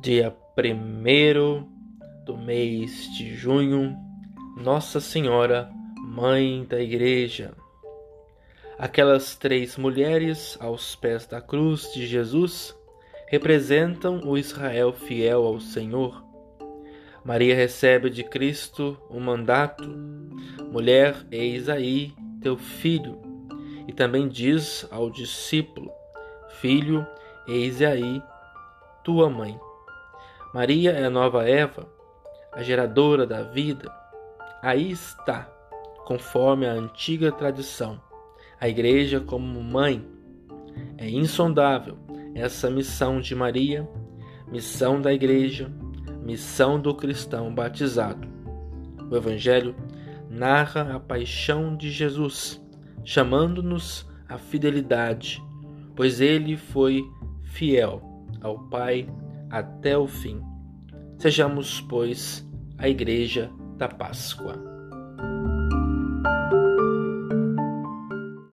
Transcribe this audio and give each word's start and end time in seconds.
dia 0.00 0.34
1 0.56 2.24
do 2.24 2.36
mês 2.36 3.08
de 3.16 3.34
junho, 3.34 3.96
Nossa 4.56 5.00
Senhora, 5.00 5.70
Mãe 5.96 6.64
da 6.68 6.80
Igreja. 6.80 7.54
Aquelas 8.78 9.34
três 9.34 9.76
mulheres 9.76 10.56
aos 10.60 10.94
pés 10.94 11.26
da 11.26 11.40
cruz 11.40 11.92
de 11.92 12.06
Jesus 12.06 12.76
representam 13.26 14.20
o 14.24 14.38
Israel 14.38 14.92
fiel 14.92 15.44
ao 15.44 15.58
Senhor. 15.58 16.24
Maria 17.24 17.54
recebe 17.54 18.08
de 18.08 18.22
Cristo 18.22 18.96
o 19.10 19.18
mandato: 19.18 19.84
Mulher, 20.70 21.26
eis 21.30 21.68
aí 21.68 22.14
teu 22.40 22.56
filho. 22.56 23.20
E 23.86 23.92
também 23.92 24.28
diz 24.28 24.86
ao 24.90 25.10
discípulo: 25.10 25.90
Filho, 26.60 27.06
eis 27.46 27.82
aí 27.82 28.22
tua 29.08 29.30
mãe. 29.30 29.58
Maria 30.52 30.90
é 30.90 31.06
a 31.06 31.08
nova 31.08 31.48
Eva, 31.48 31.88
a 32.52 32.62
geradora 32.62 33.26
da 33.26 33.42
vida. 33.42 33.90
Aí 34.60 34.90
está, 34.90 35.50
conforme 36.04 36.66
a 36.66 36.72
antiga 36.72 37.32
tradição, 37.32 37.98
a 38.60 38.68
Igreja 38.68 39.18
como 39.18 39.62
mãe. 39.62 40.06
É 40.98 41.08
insondável 41.08 41.96
essa 42.34 42.70
missão 42.70 43.18
de 43.18 43.34
Maria, 43.34 43.88
missão 44.46 45.00
da 45.00 45.10
Igreja, 45.10 45.72
missão 46.22 46.78
do 46.78 46.94
cristão 46.94 47.54
batizado. 47.54 48.28
O 49.10 49.16
Evangelho 49.16 49.74
narra 50.28 50.96
a 50.96 51.00
paixão 51.00 51.74
de 51.74 51.90
Jesus, 51.90 52.62
chamando-nos 53.02 54.06
à 54.28 54.36
fidelidade, 54.36 55.42
pois 55.96 56.20
ele 56.20 56.58
foi 56.58 57.02
fiel 57.42 58.07
ao 58.40 58.58
Pai 58.68 59.08
até 59.50 59.96
o 59.96 60.06
fim. 60.06 60.40
Sejamos, 61.18 61.80
pois, 61.82 62.48
a 62.76 62.88
Igreja 62.88 63.50
da 63.76 63.88
Páscoa. 63.88 64.54